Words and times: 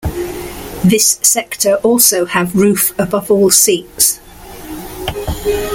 This 0.83 1.19
sector 1.21 1.75
also 1.83 2.25
have 2.25 2.55
roof 2.55 2.91
above 2.97 3.29
all 3.29 3.51
seats. 3.51 4.19